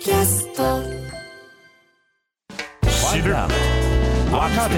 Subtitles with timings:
[0.00, 0.82] キャスト。
[2.88, 3.34] 知る。
[4.32, 4.76] 若手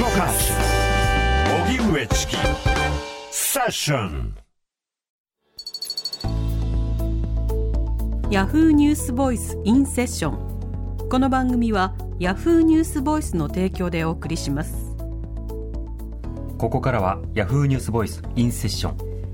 [0.00, 0.52] 動かす。
[1.66, 2.36] 荻上チキ。
[3.32, 4.36] セッション。
[8.30, 14.96] ヤフーニュースボイスインセッションこの番組はヤフーニュースボイスの提供でお送りします。
[16.58, 19.05] ここからはヤフーニュースボイスインセッション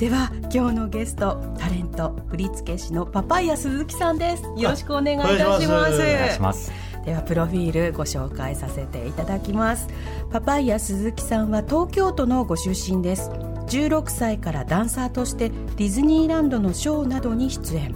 [0.00, 4.44] では今日のゲストタレント振付師のパパイヤ鈴木さんです。
[4.56, 5.96] よろしくお願いいたします。
[5.96, 6.72] お願いします。
[7.04, 9.88] ではプロフィールご紹介させていただきます。
[10.32, 13.28] パパイヤ鈴木さんは東京都のご出身です。
[13.28, 17.94] 16歳からダンサーとしてディズニーランドのショーなどに出演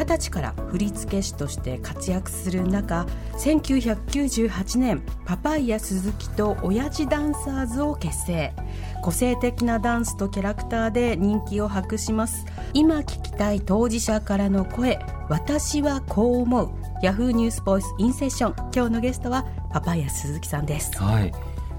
[0.00, 8.54] 20歳から振付師として活躍する中1998年パパイヤ鈴木と親父ダンサーズを結成。
[9.02, 12.46] 個性的なダンスとキャラクターで人気を博します。
[12.72, 14.98] 今聞きたい当事者からの声
[15.28, 16.70] 私はこう思う。
[17.02, 18.70] ヤフーニュースボイスインセッション。
[18.74, 20.96] 今日のゲストはパパイヤ鈴木さんです。
[20.96, 21.32] はい。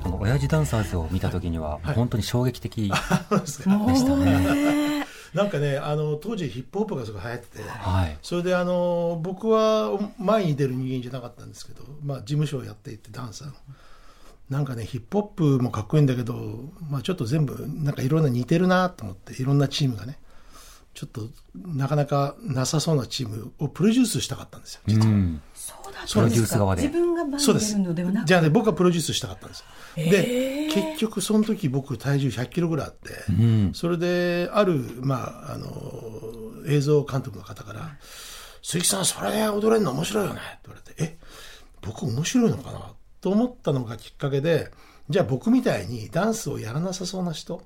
[0.03, 2.95] あの親父ダンサーズを見た時には本当に衝撃的で
[3.47, 3.69] した
[4.16, 5.00] ね、ね
[5.33, 8.17] なんかねあの当時ヒップホップがすごい流行ってて、はい。
[8.21, 13.53] それであの僕は前に出る人間じゃなかったんですけど、まあ、事務所をやっていてダンサーの。
[14.49, 16.35] なんかねヒップホップもかっこいいんだけど、
[16.89, 20.19] まあ、ちょっと全部なんかいろんな似てるなと思っていろんなチームがね
[20.94, 25.06] ちょっとなかなかなさそうなチームをプロデュースしたかったんですよ実は。
[25.06, 26.20] うんそうだったんですか？
[26.20, 26.81] プロデュース側で。
[26.84, 28.28] 自分が前に出そうでするのではなく？
[28.28, 29.64] じゃあね僕はプロデュースしたかったんです
[29.95, 33.72] で結局その時僕体重100キロぐらいあって、うん。
[33.73, 35.69] それである、まあ、あの
[36.68, 37.97] 映像監督の方から
[38.62, 41.18] 「鈴木さんそれ踊れるの面白いよね」って言われて「え
[41.81, 44.72] 僕面白いのかな?」と思ったのがきっかけで
[45.09, 47.62] じゃあ僕みたいにダンスをやらなさそうな人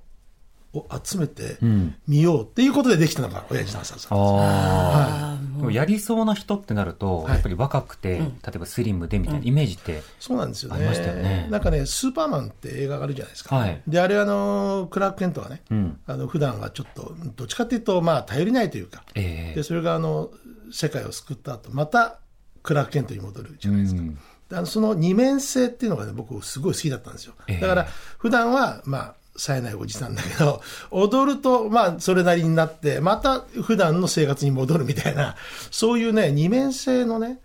[0.78, 1.96] を集めてん。
[2.08, 7.34] みようっていうことでできたのが親父ダンサーズあなんでもやりそうな人ってなると、はい。
[7.34, 8.26] やっぱり若くて、例
[8.56, 10.78] えばスリムでみたいなイメージって、そうなんですよね。
[10.78, 11.48] ありましたよね。
[11.50, 13.56] なんかね、スーパーマンって映画があるじゃないですか。
[13.56, 13.82] はい。
[13.88, 16.00] で、あれあの、クラーク・ケントがね、うん。
[16.08, 19.56] あの普段はちょっと、どっちかっていうと、まあ、頼りないというか、ええ。
[19.56, 20.32] で、それがあの、
[20.72, 22.20] 世界を救った後、また、
[22.64, 24.02] クラーク・ケントに戻るじゃないですか。
[24.02, 24.18] うん。
[24.50, 27.34] であのその二面性っていうのがね、僕すごい好きだったんですよ。
[27.48, 27.60] ええ。
[27.60, 27.88] だから、
[28.18, 35.36] 普段は、まあ、冴えないおじさんだけど、 踊ると、まあ、それなりになって、また普段の生活に戻るみたいな、
[35.72, 37.40] そういうね、二面性のね、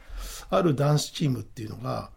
[0.51, 2.11] あるダンスチームっていうのが、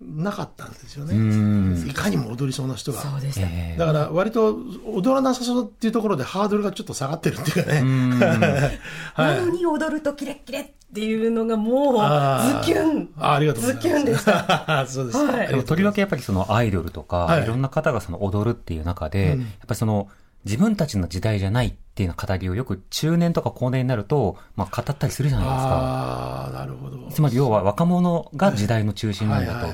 [0.00, 1.90] なかったんですよんね。
[1.90, 3.00] いかにも踊りそうな人が。
[3.00, 8.78] そうでした、ええだから割と踊らなさそうっていうところでハードルがちょっと下がってるっていうかね。
[9.14, 13.88] はなのに踊るとキレッキレっていうのがもうズキュンあありがとうございます。
[13.88, 14.86] ズキュンでした。
[14.86, 15.18] そうです。
[15.18, 20.08] はいありがとりわけやっぱりそのアイドルとか、はいい、ろんな方がその踊るっていう中で、うんやっぱりその
[20.44, 25.68] 自分たちの時代じゃないっていう語りをよく中年とか高年になると、まあ語ったりするじゃないですか。
[25.68, 27.08] ああ、なるほど。
[27.10, 29.66] つまり要は若者が時代の中心なんだ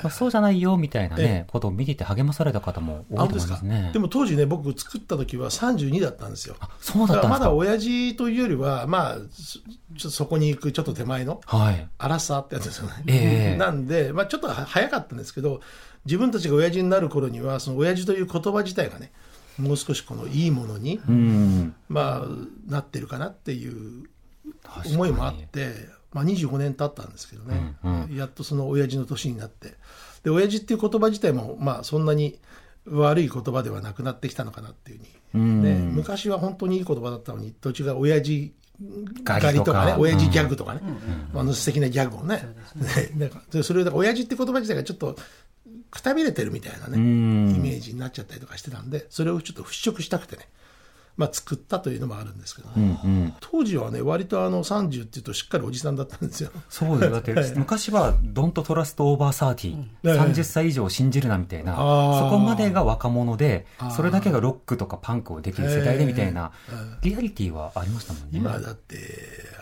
[0.00, 3.90] とそうじゃないよみたいなえね、ことを見ていて励まされた方も多いと思いますね。
[3.92, 6.54] でも当時ね、僕作った時は32だったんですよ。
[6.80, 7.40] そうだったんですか？
[7.40, 9.62] まだ親父というよりは、まあ、そちょ
[9.98, 11.88] っとそこに行くちょっと手前の、はい。
[11.98, 13.02] アラサーってやつですよね。
[13.08, 15.60] ええなんで、まあちょっとは早かったんですけど、
[16.04, 19.10] 自分たちが親父になる頃には、その親父という言葉自体がね、
[19.62, 21.74] もう少しこのいいものに、うん。
[21.88, 24.08] まあ、なってるかなっていう
[24.92, 25.72] 思いもあって、
[26.12, 29.74] まあ、25年経ったんですけどね、うんやっとその親父の年になって。
[30.24, 32.38] で親父っていう言葉自体も、まあ、そんなに
[32.86, 35.62] 悪い言葉ではなくなってきたのかなっていうふうに、うん。
[35.62, 38.52] ね、昔は本当にいい言葉だったのに途中が親父
[38.82, 39.94] 狩りとか狩りとかね。
[39.98, 40.48] 親父ギャうん。
[40.48, 40.80] グとかね、
[41.34, 42.42] あの素敵なギャグをね。
[42.76, 43.10] ね。
[43.16, 45.16] なんかでそれだから親父って言葉自体がちょっと
[45.92, 47.54] くたびれてるみたいなね、うん。
[47.54, 50.48] イメージになっちゃったりとかしてたんでそれをちょっと払拭したくてね、
[51.16, 53.34] まあ、作ったというのもあるんですけどね、うんうん。
[53.40, 56.50] 当時はね割とあの30っていうとしっかりおじさんだったんですよ。
[56.70, 66.72] そうだって、昔は、ドントトラストオーバーサーティええ30歳以上を信じるなみたいな、そこまでが若者でそれだけがロックとかパンクをできる世代でみたいなえ
[67.04, 68.28] え、リアリティはありましたもんね。
[68.32, 68.96] 今だって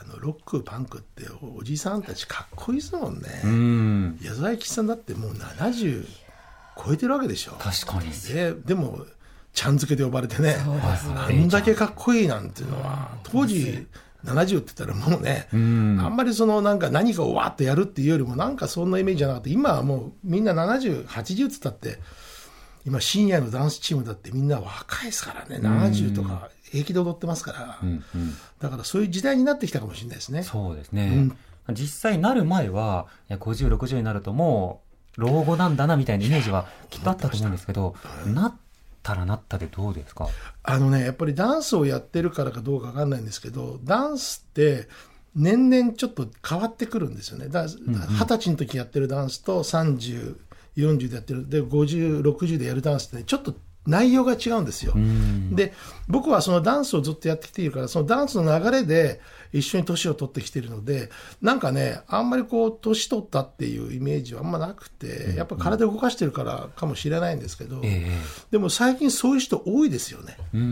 [0.01, 1.25] あのロックパンクって
[1.59, 4.19] おじさんたちかっこいいですもんね、うん。
[4.23, 6.07] 矢沢永吉さんだってもう70
[6.85, 7.53] 超えてるわけでしょ。
[7.59, 8.11] 確かに。
[8.33, 9.05] ででも
[9.53, 10.57] ちゃん付けで呼ばれてね。
[10.59, 13.87] あんだけかっこいいなんていうのは当時
[14.25, 16.01] 70って言ったらもうね、うん。
[16.01, 21.99] あんまりそのなんか何かをわーっとやるっていうよりもなんかそんなイメージじゃなくて今はもうみんな70、80って言ったって
[22.87, 25.61] 今深夜のダンスチームだってみんな若いですからね。
[25.63, 28.35] 70とか平気で踊ってますから、うんうん。
[28.61, 30.43] だからそういう時代になってきたかもしれないですね。
[30.43, 31.31] そうですね。
[31.73, 34.83] 実際なる前は、いや50、60になるとも
[35.19, 37.95] う、老後なんだなみたいなイメージはきっとあったと思うんですけど、
[38.27, 38.55] なっ
[39.03, 40.29] たらなったでどうですか？
[40.63, 44.89] あのね、やっぱりダンスをやってるからかどうかわかんないんですけど、ダンスって
[45.35, 47.49] 年々ちょっと変わってくるんですよね。
[47.49, 50.37] だ二十歳の時やってるダンスと30、
[50.77, 53.55] 40でやってる、で、50、60でやるダンスってね、ちょっと
[53.87, 54.95] 内容が違うんですよ。
[55.53, 55.73] で、
[56.07, 59.21] 僕はそのダンスをずっとやってきているから、そのダンスの流れで
[59.53, 61.11] 一緒に年を取ってきているので、
[61.41, 68.11] なんかね、あんまりこう、年取ったっていうイメージはあんまなくて、やっぱ体動かしてるからかもしれないんですけど、ええ
[68.51, 70.37] でも最近そういう人多いですよね。
[70.53, 70.61] うん。
[70.61, 70.65] う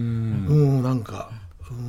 [0.81, 1.31] ん、なんか。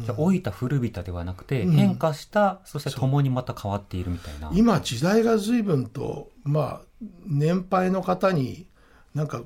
[0.05, 4.51] じゃあ老いた古びたではなくて、変化した、そして共にまた変わっているみたいな。
[4.53, 6.81] 今、時代が随分と、まあ、
[7.25, 8.67] 年配の方に、
[9.13, 9.41] なんか、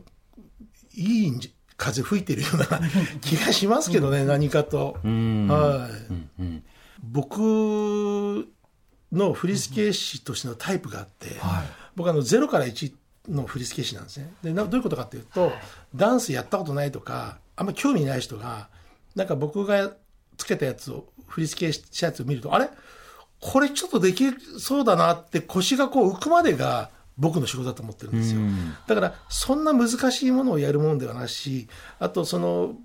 [0.95, 2.79] いいんじ風吹いてるような
[3.21, 4.97] 気がしますけどね、何かと。
[5.03, 5.47] うん。
[5.47, 5.91] はい。
[6.09, 6.63] うんうん。
[7.03, 8.47] 僕
[9.11, 11.65] の振付師としてのタイプがあって、はい
[11.95, 12.91] 僕あの0から1
[13.29, 15.51] の振付師なんですねでなどういうことかっていうと、
[15.93, 18.69] ダンスやったことないとかあんまり興味ない人が
[19.15, 19.91] なんか僕が
[20.37, 22.69] つけたやつを振り付けしたやつを見るとあれ？
[23.39, 24.25] これちょっとでき
[24.59, 28.42] そうだなって腰がこう浮くまでが僕の仕事だと思ってるんですよ。
[28.42, 28.74] うん。
[28.88, 31.68] だからそんな難しいものをやるもんではなし
[32.00, 32.75] あとその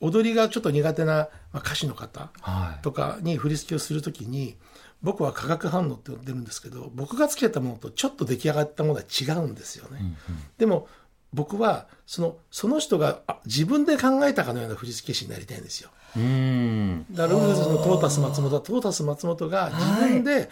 [0.00, 2.82] 踊りがちょっと苦手なまあ歌手の方はい。
[2.82, 4.56] とかに振り付けをするときに
[5.02, 10.16] 僕は化学反応って呼んでるんですけど僕がつけたものとちょっと出来上がったものは違うんですよね、
[10.58, 10.86] でも
[11.34, 15.90] 僕はそのその人があ自分で考えたかのような振り付け師になりたいんですよ。
[16.16, 17.06] うん。
[17.10, 20.50] だからウルフルズのトータス松本はトータス松本が自分で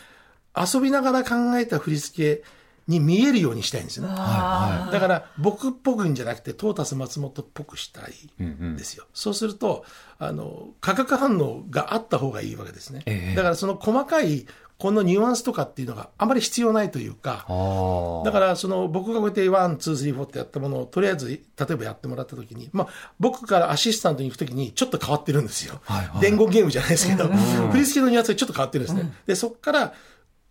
[0.57, 2.45] 遊びながら考えた振り付け
[2.91, 8.73] に見えるようにしたいんですよね、はだから僕っぽくんじゃなくてトータス松本っぽくしたいうんうん。
[8.75, 9.85] んですよ、そうすると
[10.19, 13.37] あの化学反応があった方がいいわけですね、ええ。
[13.37, 14.47] だからその細かい
[14.81, 17.53] このニュアンスとかっていうのがあまり必要ないというかい。
[17.53, 18.25] ああ。
[18.25, 21.41] だからその僕がこうやって one, two, three, four ってやったものをとりあえず例
[21.71, 22.89] えばやってもらったときに、まあ、
[23.19, 25.81] 僕からアシスタントに行くときにちょっと変わってるんですよ。
[25.85, 26.21] はいはい。
[26.23, 29.13] 伝言ゲームじゃないですけど、振り付けのニュアンスがちょっと変わってるんですね。
[29.27, 29.93] で、そこから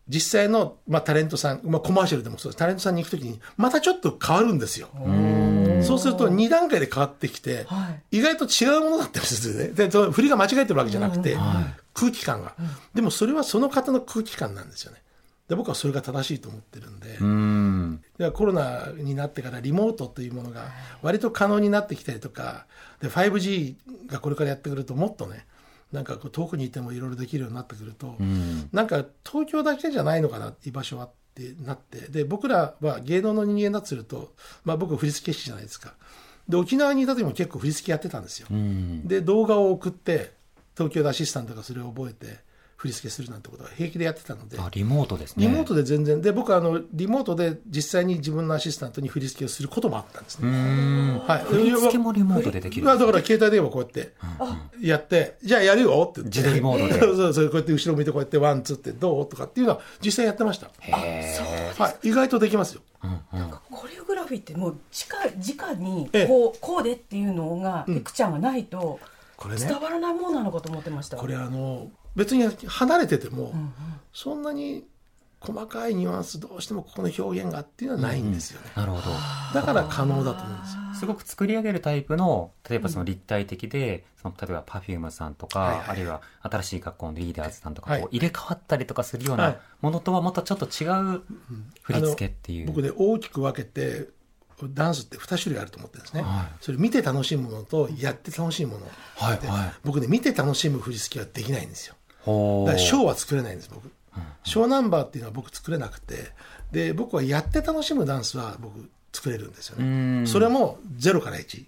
[0.09, 2.59] 実際の、まあ、タレントさん、まあ、コマーシャルでもそうです。
[2.59, 4.89] タレントさんに行くときにまたちょっと変わるんですよ。
[5.83, 7.67] そうすると2段階で変わってきて、
[8.11, 10.07] 意外と違うものだったりするんですよね。
[10.07, 11.37] で、振りが間違えてるわけじゃなくて、
[11.93, 12.55] 空気感が。
[12.93, 15.01] でもそれはその方の空気感なんですよね。
[15.49, 18.01] で僕はそれが正しいと思ってるんで、うん。
[18.19, 20.67] いやコロナになってからリモートというものが
[21.01, 22.67] 割と可能になってきたりとか
[23.01, 23.75] で 5G
[24.05, 25.47] がこれからやってくるともっとね
[25.91, 28.15] なんかこう遠くにいてもいろいろできるようになってくると、
[28.71, 34.33] なんか東京だけじゃないのかな居場所はってなってで僕らは芸能の人間だとすると、
[34.63, 35.93] まあ、僕振付師じゃないですか。
[36.47, 39.07] で沖縄にいた時も結構振り付けやってたんですよ、うん。
[39.07, 40.33] で動画を送って
[40.75, 42.39] 東京でアシスタントがそれを覚えて
[42.79, 45.45] 振り付けするなんてことは平気でやってたのであ、リモートですね。
[45.45, 50.51] リモートで全然、で、僕はあの、リモートで実際に自分のアシスタントに振り付けをすることもあったんですうね。
[50.51, 51.19] ん。
[51.19, 51.43] はい。
[51.43, 52.85] 振り付けもリモートでできる。
[52.85, 54.13] だから携帯電話こうやって
[54.79, 56.37] やって、じゃあやるよって言って。
[56.39, 60.71] 自撮りモードでそうそうそう、こうやって後ろ向いてこうやってワンツーってどうとかっていうのは実際やってました。
[60.79, 62.07] へーはい。
[62.07, 62.81] 意外とできますよ。
[63.71, 68.99] コレオグラフィーってもう直直にええこうこうでっていうのがペクちゃんがないと
[69.37, 71.17] これね伝わらないものなのかと思ってました。
[71.17, 71.89] これあの、
[72.19, 73.53] 別に離れてても、
[74.13, 74.85] そんなに
[75.39, 78.71] 細かいニュアンスどうしてもここの表現がっていうのはないんですよね。
[78.75, 79.15] なるほど。
[79.53, 80.81] だから可能だと思うんですよ。
[80.99, 85.83] すごく作り上げるタイプの、例えばその立体的で、その例えば Perfume さんとか、はいはい。
[85.87, 89.59] あるいは新しい学校のリーダーズさんとか、はいこう入れ替わったりとかするようはない。
[89.79, 91.21] ものとはまたちょっと違う
[91.83, 92.67] 振り付けっていう。
[92.67, 94.09] 僕ね大きく分けて
[94.73, 96.55] ダンスって2種類あると思ってるんですね、はい。
[96.59, 99.73] それ見て楽しむものとやって楽しいもの、ではいはい。
[99.85, 101.95] 僕ね見て楽しむ振り付けはできないんですよ。
[101.95, 103.91] ほだからショーは作れないんです僕、
[104.43, 106.31] ショーナンバーっていうのは僕作れなくて。
[106.71, 110.23] で僕はやって楽しむダンスは僕作れるんですようん。
[110.23, 111.65] ねそれも0から1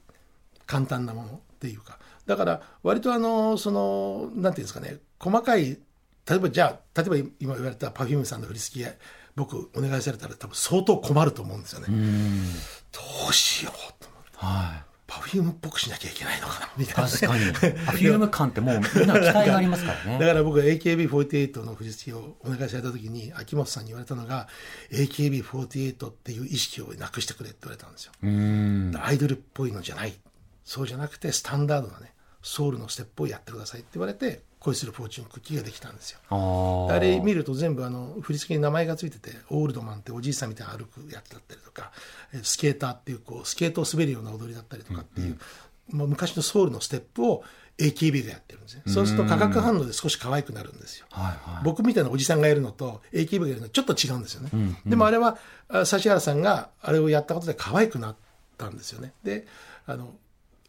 [0.65, 1.97] 簡単なものっていうか。
[2.27, 4.97] だから割とあのそのなんていうんですかね。
[5.19, 5.79] 細かい
[6.29, 8.97] 例えばじゃあ例えば今言われた Perfume さんの振り付け
[9.35, 12.43] 僕お願いされたら多分相当困ると思うんですよね、うん。
[12.91, 14.37] どうしようと思って。
[14.37, 14.90] はい。
[15.11, 17.43] Perfume っぽくしなきゃいけないのかな みたいなね、確かに。
[17.75, 20.19] Perfume 感ってもうみんな期待がありますからね。
[20.19, 24.47] だから僕は AKB48 の振り付けをお願いされた時に秋元さんに言われたのが
[24.91, 28.93] AKB48 っていう意識をなくしてくれって言われたんですよ、うん。
[29.03, 30.13] アイドルっぽいのじゃない
[30.63, 36.19] そうじゃなくてスタンダードなねソウルのステップをやってくださいって言われて恋するフォーチュンクッキーができたんですよ。
[36.91, 41.91] あれ見ると全部あの振り付けに名前がついててオールドマンっておじいさんみたいな歩くやつだったりとか
[42.33, 45.37] えースケーターっていうこうスケートを滑るような踊りだったりとかっていう、
[45.91, 47.43] もう昔のソウルのステップを
[47.77, 51.07] AKB がやってるんですねそうすると化学反応で少し可愛くなるんですよ。
[51.09, 51.63] はいはい。
[51.63, 54.51] 僕みたいなおじさんがやるのと AKB がやるのはちょっと違うんですよね、
[54.85, 55.37] でもあれは
[55.69, 58.15] あ指原さんがあれをやったことで可愛くなっ
[58.57, 59.13] たんですよね。
[59.23, 59.47] で
[59.87, 60.13] あの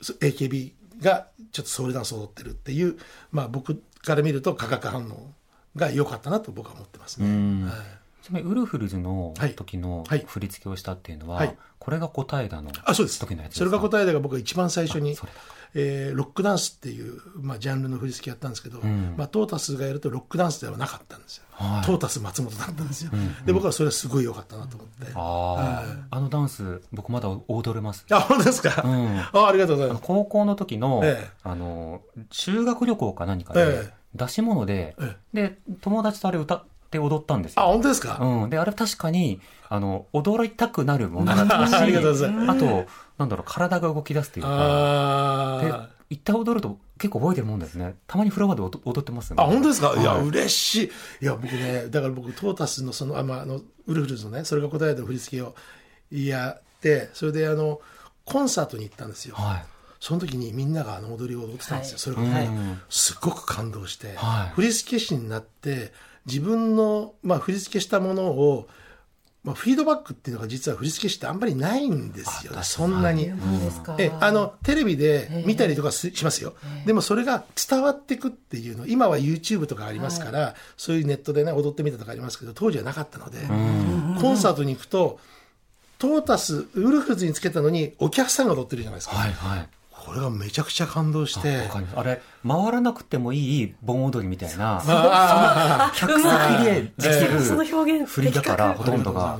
[0.00, 2.98] そ AKB がちょっとソウルダンスを踊ってるっていう、
[3.30, 5.32] まあ、僕から見ると化学反応
[5.76, 7.64] が良かったなと僕は思ってますね、ん。
[7.64, 7.72] はい。
[8.22, 9.54] ちなみにウルフルズのはい。
[9.54, 10.24] 時のはい。
[10.26, 11.56] 振り付けをしたっていうのは、はい。
[11.78, 13.18] これが答えだのあそうです。
[13.18, 13.64] 時のやつですか？
[13.66, 15.16] それが答えだが僕が一番最初に
[15.74, 19.14] えーロックダンスっていう、まあ、ジャンルの振り付けやったんですけど、ん。
[19.16, 21.86] まあ、トータスがやるとロックダンスではなかったんですよ、はい。
[21.86, 23.10] トータス松本だったんですよ、
[23.46, 25.12] で僕はそれはすごい良かったなと思って。
[25.14, 28.04] ああ、あのダンス僕まだ踊れます。
[28.10, 29.20] あ本当ですか、ん。
[29.20, 30.02] あありがとうございます。
[30.04, 31.30] 高校の時の、ええ。
[31.42, 34.02] あの修学旅行か何かで、ええ。
[34.14, 35.16] 出し物で、え。
[35.32, 42.58] で友達とあれ歌って踊ったんですあよ本当ですか、うん、であれ確かにあの踊りたくなるものだったし ありがとうございます。
[42.58, 45.60] あとなんだろう体が動き出すというか。
[45.62, 47.94] であ一回踊ると結構覚えてるもんですね。
[48.06, 49.42] たまにフロアで踊踊ってますよね。
[49.42, 50.90] あ本当ですか、い、やはい嬉しい。
[51.22, 55.54] いや僕ねだから僕トータスのそのあ、まあ、あのウルフルズのねそれが答えた振り付けを
[56.10, 57.80] やってそれであの
[58.26, 59.64] コンサートに行ったんですよ、はい。
[60.00, 61.98] その時にみんながあの踊りを踊ってたんですよ、はい。
[62.00, 62.80] それがね、うん。
[62.90, 64.52] すっごく感動して、はい。
[64.56, 65.92] 振付師になって
[66.26, 68.68] 自分の、まあ、振り付けしたものを、
[69.44, 72.62] まあ、フィードバックっていうのが実は振り付け師ってあんまりないんですよね。
[72.62, 73.28] そんなに。
[73.28, 73.96] そうですか。
[73.98, 76.54] えあのテレビで見たりとかすしますよ、
[76.86, 83.38] でもそれが伝わっていくっていうの今は YouTube とかありますから、そういうネットでね踊ってみたとかありますけど当時はなかったので、
[84.20, 85.18] コンサートに行くと
[85.98, 89.68] トータスウルフルズにつけたのにお客さんが踊ってるじゃないですか、はいはい
[90.04, 91.68] これがめちゃくちゃ感動して。
[91.94, 96.24] あれ回らなくてもいい盆踊りみたいな あ客席
[96.64, 99.38] でできるその表現振りだからほとんどが。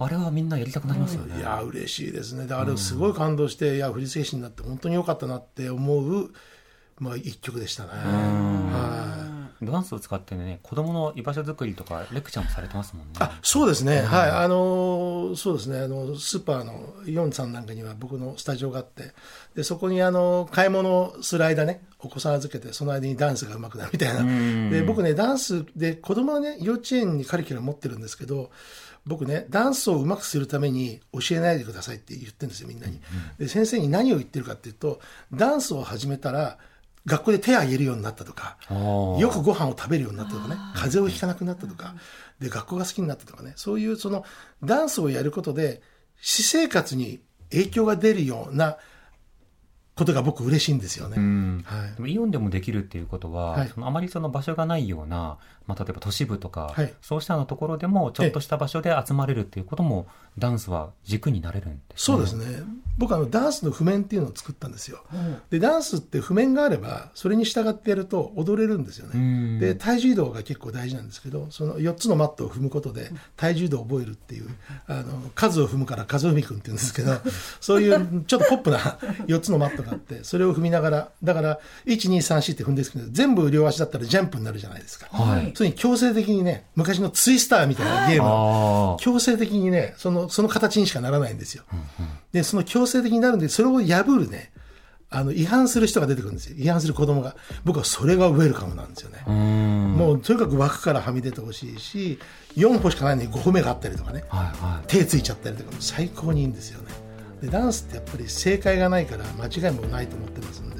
[0.00, 1.38] あれはみんなやりたくなりますよね。
[1.38, 2.46] いや嬉しいですね。
[2.46, 6.30] であれすごい感動して、いや振り付け師になって本当に良かったなって思う、
[6.98, 7.90] まあ、一曲でしたね。
[7.90, 9.27] はい
[9.62, 13.12] ダンスを使ってね子供の居場所作りとかレクチャーもされてますもんね。
[13.18, 14.30] あそうですね、はい。
[14.30, 15.80] あのそうですね。
[15.80, 19.12] あのスーパーのイオンさんなんかには僕のスタジオがあって
[19.54, 24.70] でそこにあの買い物する間ねお子さん預けてその間にダンスが上手くなるみたいな。
[24.70, 28.50] で僕ねダンスで子供はね幼稚園にカリキュラム持ってるんですけど
[29.06, 33.00] 僕ねダンスを上手くするために教えないでくださいって言ってるんですよみんなに、
[33.38, 35.00] で先生に何を言ってるかっていうと
[35.32, 36.58] ダンスを始めたら
[37.06, 39.18] 学校で手を挙げるようになったとかー。
[39.18, 41.94] よくご飯を食べるようになったとかね風邪をひかなくなったとか
[42.40, 44.24] で学校が好きになったとかねそういうその
[44.62, 45.82] ダンスをやることで
[46.20, 48.78] 私生活に影響が出るような
[49.98, 51.16] ことが僕嬉しいんですよね。
[51.18, 51.64] うん。
[51.66, 51.94] はい。
[51.94, 53.68] でもイオンでもできるっていうことは、はい。
[53.68, 55.38] そのあまりその場所がないような、
[55.68, 60.06] まあ、例えば都市部とか、はいそうしたようなところでもちょっとした場所で集まれるっていうことも
[60.38, 62.62] ダンスは軸になれるんですそうですね。
[62.96, 65.00] 僕あのダンスの譜面っていうのを作ったんですよ。
[65.50, 69.20] でダンスって譜面があればそれに従ってやると踊れるんですようね。
[69.56, 74.48] んで体重移動が結構大事なんですけどその4つのマットを踏むことで体重移動を覚えるっていう
[74.86, 77.12] あの数を踏むから数踏みくんって言うんですけど
[77.60, 78.78] そういうちょっとポップな
[79.26, 85.06] 4つのマットがあってそれを踏みながらだから1234って踏んでるんですけど全部両足だったらジャンプになるじゃないですか。
[85.12, 88.96] はいそれに強制的にね昔のツイスターみたいなゲーム。
[89.00, 91.64] 強制的にねそのその形にしかならないんですよ。
[92.30, 94.52] でその強制的になるんでそれを破るね
[95.10, 96.56] あの違反する人が出てくるんですよ。
[96.56, 97.34] 違反する子供が。
[97.64, 99.24] 僕はそれがウェルカムなんですよね。
[99.26, 99.94] あうん。
[99.94, 102.20] もうとにかく枠からはみ出てほしいし
[102.56, 104.26] 4歩しかないのに5歩目があったりとかね。
[104.28, 104.86] はいはい。
[104.86, 106.92] 手ついちゃったりとかも最高にいいんですよね。
[107.42, 110.78] でダンスってやっぱり正解がないから間違いもないと思ってますんで。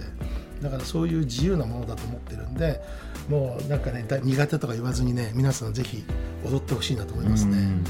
[0.63, 2.81] だからそういう自由なものだと思ってるんで
[3.29, 6.03] もうなんかねだ苦手とか言わずにね皆さんぜひ
[6.45, 7.59] 踊ってほしいなと思いますね。
[7.59, 7.85] うん。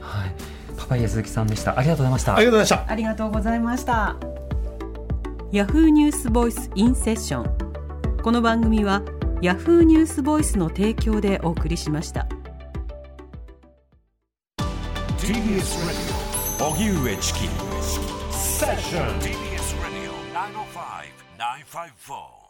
[0.00, 0.34] はい。
[0.76, 1.78] パパイヤ鈴木さんでした。
[1.78, 2.36] ありがとうございました。
[2.36, 2.92] ありがとうございました。
[2.92, 4.16] ありがとうございました。
[5.52, 9.02] ヤフーニュースボイスインセッションこの番組は
[9.40, 12.26] ヤフーニュースボイスの提供でお送りしました。
[15.18, 17.40] TBS Radio 荻上チキ。
[18.32, 21.04] セッション TBS Radio 905
[21.38, 22.43] 954